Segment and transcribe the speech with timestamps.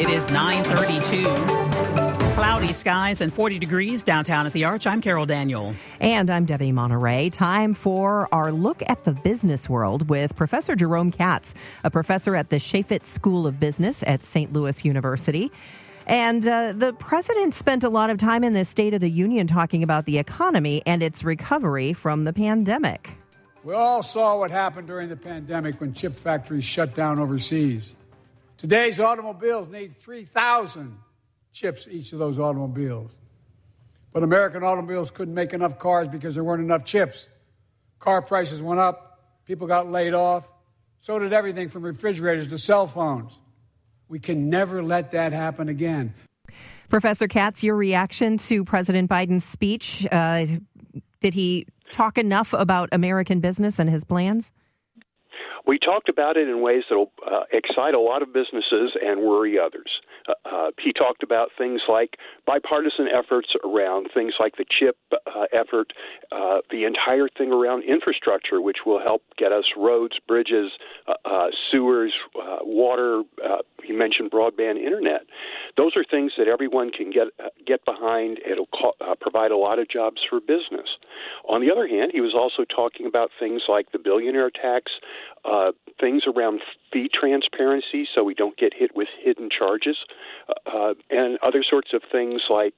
[0.00, 1.24] It is 932.
[2.32, 4.86] Cloudy skies and 40 degrees downtown at the Arch.
[4.86, 5.74] I'm Carol Daniel.
[6.00, 7.28] And I'm Debbie Monterey.
[7.28, 11.54] Time for our look at the business world with Professor Jerome Katz,
[11.84, 14.50] a professor at the Chaifetz School of Business at St.
[14.54, 15.52] Louis University.
[16.06, 19.46] And uh, the president spent a lot of time in the State of the Union
[19.46, 23.18] talking about the economy and its recovery from the pandemic.
[23.64, 27.96] We all saw what happened during the pandemic when chip factories shut down overseas.
[28.60, 30.98] Today's automobiles need 3,000
[31.50, 33.16] chips, each of those automobiles.
[34.12, 37.26] But American automobiles couldn't make enough cars because there weren't enough chips.
[38.00, 40.46] Car prices went up, people got laid off,
[40.98, 43.38] so did everything from refrigerators to cell phones.
[44.10, 46.12] We can never let that happen again.
[46.90, 50.06] Professor Katz, your reaction to President Biden's speech?
[50.12, 50.44] Uh,
[51.20, 54.52] did he talk enough about American business and his plans?
[55.66, 59.20] We talked about it in ways that will uh, excite a lot of businesses and
[59.20, 59.90] worry others.
[60.28, 62.16] Uh, uh, he talked about things like
[62.46, 65.92] bipartisan efforts around things like the chip uh, effort,
[66.32, 70.70] uh, the entire thing around infrastructure, which will help get us roads, bridges,
[71.06, 72.12] uh, sewers,
[72.62, 73.22] water.
[73.82, 75.22] He mentioned broadband internet.
[75.80, 78.38] Those are things that everyone can get uh, get behind.
[78.44, 80.98] It'll co- uh, provide a lot of jobs for business.
[81.48, 84.92] On the other hand, he was also talking about things like the billionaire tax,
[85.46, 86.60] uh, things around
[86.92, 89.96] fee transparency so we don't get hit with hidden charges,
[90.66, 92.74] uh, and other sorts of things like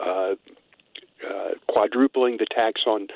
[0.00, 3.08] uh, uh, quadrupling the tax on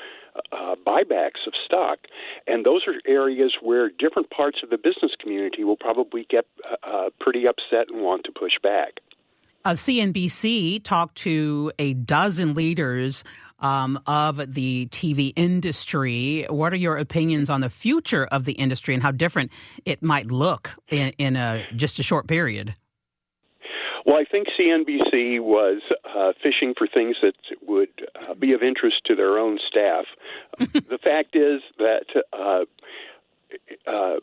[0.51, 1.97] uh, buybacks of stock.
[2.45, 6.45] And those are areas where different parts of the business community will probably get
[6.83, 8.99] uh, pretty upset and want to push back.
[9.65, 13.23] Uh, CNBC talked to a dozen leaders
[13.59, 16.45] um, of the TV industry.
[16.49, 19.51] What are your opinions on the future of the industry and how different
[19.85, 22.75] it might look in, in a, just a short period?
[24.05, 27.35] Well, I think CNBC was uh, fishing for things that
[27.65, 27.87] would
[28.29, 30.03] uh, be of interest to their own staff.
[30.59, 32.65] the fact is that uh,
[33.89, 34.15] uh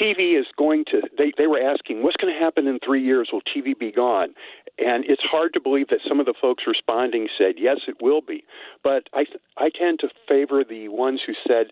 [0.00, 1.02] TV is going to.
[1.16, 3.30] They they were asking, what's going to happen in three years?
[3.32, 4.34] Will TV be gone?
[4.78, 8.22] And it's hard to believe that some of the folks responding said, yes, it will
[8.22, 8.42] be.
[8.82, 9.26] But I,
[9.58, 11.66] I tend to favor the ones who said,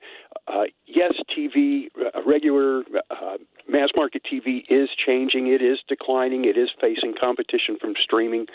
[0.46, 3.38] uh, yes, TV, uh, regular uh,
[3.68, 8.46] mass market TV is changing, it is declining, it is facing competition from streaming.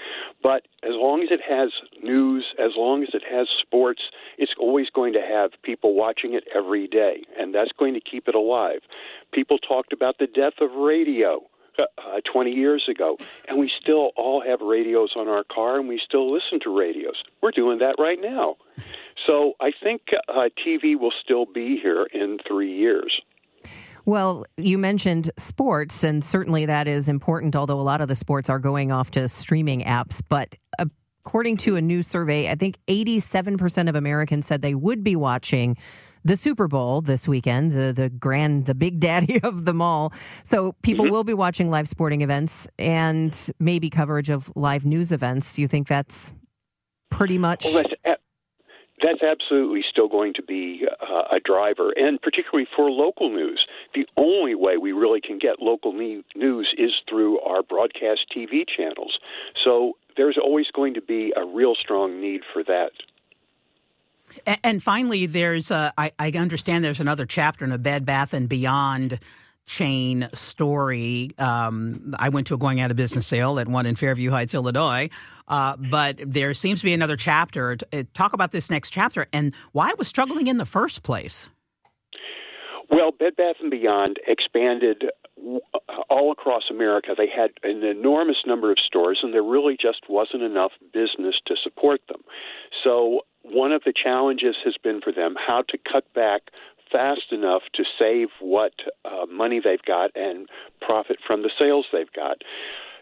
[0.43, 1.71] But as long as it has
[2.03, 4.03] news, as long as it has sports,
[4.37, 7.23] it's always going to have people watching it every day.
[7.37, 8.81] And that's going to keep it alive.
[9.33, 11.41] People talked about the death of radio
[11.77, 15.99] uh, 20 years ago, and we still all have radios on our car, and we
[16.03, 17.15] still listen to radios.
[17.41, 18.55] We're doing that right now.
[19.27, 23.21] So I think uh, TV will still be here in three years.
[24.05, 28.49] Well, you mentioned sports, and certainly that is important, although a lot of the sports
[28.49, 30.21] are going off to streaming apps.
[30.27, 30.55] But
[31.25, 35.75] according to a new survey, I think 87% of Americans said they would be watching
[36.25, 40.11] the Super Bowl this weekend, the the grand, the big daddy of them all.
[40.43, 41.13] So people mm-hmm.
[41.13, 45.57] will be watching live sporting events and maybe coverage of live news events.
[45.57, 46.33] You think that's
[47.09, 47.63] pretty much?
[47.65, 48.21] Well, that's,
[49.03, 53.65] that's absolutely still going to be uh, a driver, and particularly for local news.
[53.93, 59.19] The only way we really can get local news is through our broadcast TV channels.
[59.63, 62.91] So there's always going to be a real strong need for that.
[64.63, 68.47] And finally, there's a, I, I understand there's another chapter in a Bed Bath and
[68.49, 69.19] Beyond
[69.65, 71.31] chain story.
[71.37, 74.53] Um, I went to a going out of business sale at one in Fairview Heights,
[74.53, 75.09] Illinois.
[75.47, 77.77] Uh, but there seems to be another chapter.
[77.91, 81.49] Uh, talk about this next chapter and why it was struggling in the first place.
[82.89, 85.05] Well, Bed Bath and Beyond expanded
[86.09, 87.09] all across America.
[87.17, 91.55] They had an enormous number of stores, and there really just wasn't enough business to
[91.63, 92.21] support them.
[92.83, 93.21] So
[93.51, 96.51] one of the challenges has been for them how to cut back
[96.91, 100.47] fast enough to save what uh, money they've got and
[100.81, 102.37] profit from the sales they've got.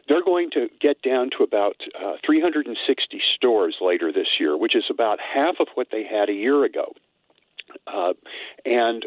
[0.07, 4.85] They're going to get down to about uh, 360 stores later this year, which is
[4.89, 6.93] about half of what they had a year ago.
[7.87, 8.13] Uh,
[8.65, 9.05] and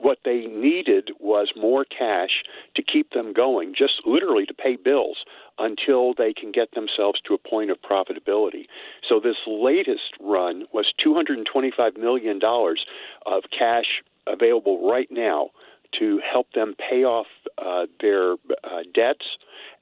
[0.00, 2.42] what they needed was more cash
[2.76, 5.18] to keep them going, just literally to pay bills
[5.58, 8.66] until they can get themselves to a point of profitability.
[9.08, 15.50] So this latest run was $225 million of cash available right now
[15.98, 17.26] to help them pay off
[17.56, 19.24] uh, their uh, debts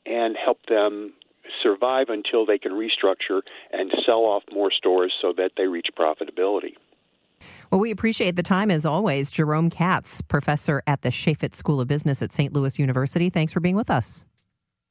[0.04, 1.12] and help them
[1.62, 3.42] survive until they can restructure
[3.72, 6.74] and sell off more stores so that they reach profitability.
[7.70, 9.30] Well, we appreciate the time as always.
[9.30, 12.52] Jerome Katz, professor at the Chaifetz School of Business at St.
[12.52, 13.28] Louis University.
[13.30, 14.24] Thanks for being with us.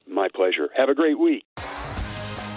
[0.06, 0.68] My pleasure.
[0.76, 1.44] Have a great week.